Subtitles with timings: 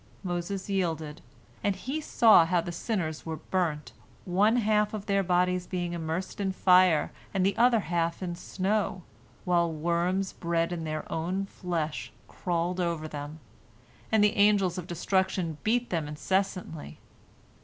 [0.23, 1.21] Moses yielded,
[1.63, 3.91] and he saw how the sinners were burnt,
[4.25, 9.03] one half of their bodies being immersed in fire and the other half in snow,
[9.45, 13.41] while worms bred in their own flesh crawled over them,
[14.11, 16.97] and the Angels of Destruction beat them incessantly.